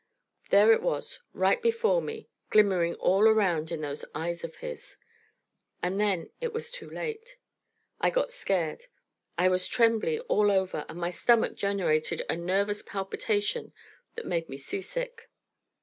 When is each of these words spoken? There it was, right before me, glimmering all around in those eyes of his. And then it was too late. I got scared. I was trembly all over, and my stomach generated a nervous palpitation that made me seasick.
There 0.49 0.71
it 0.73 0.81
was, 0.81 1.21
right 1.31 1.61
before 1.61 2.01
me, 2.01 2.27
glimmering 2.49 2.95
all 2.95 3.27
around 3.27 3.71
in 3.71 3.81
those 3.81 4.03
eyes 4.15 4.43
of 4.43 4.55
his. 4.55 4.97
And 5.83 5.99
then 5.99 6.31
it 6.41 6.51
was 6.53 6.71
too 6.71 6.89
late. 6.89 7.37
I 7.99 8.09
got 8.09 8.31
scared. 8.31 8.85
I 9.37 9.47
was 9.47 9.67
trembly 9.67 10.19
all 10.21 10.49
over, 10.49 10.85
and 10.89 10.97
my 10.97 11.11
stomach 11.11 11.53
generated 11.53 12.23
a 12.27 12.35
nervous 12.35 12.81
palpitation 12.81 13.73
that 14.15 14.25
made 14.25 14.49
me 14.49 14.57
seasick. 14.57 15.29